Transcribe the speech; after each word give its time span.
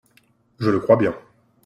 Je 0.59 0.71
le 0.71 0.79
crois 0.79 0.95
bien. 0.95 1.13